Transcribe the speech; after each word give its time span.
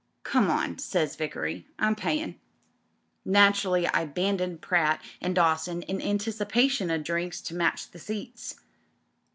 'Come 0.23 0.49
on,' 0.49 0.79
says 0.79 1.15
Vickery, 1.15 1.67
Tm 1.77 1.95
payin'.' 1.95 2.39
Naturally 3.23 3.85
I 3.85 4.01
abandoned 4.01 4.59
Pratt 4.61 4.99
and 5.21 5.35
Dawson 5.35 5.83
in 5.83 6.01
anticipation 6.01 6.89
o' 6.89 6.97
drinks 6.97 7.39
to 7.41 7.53
match 7.55 7.91
the 7.91 7.99
seats. 7.99 8.55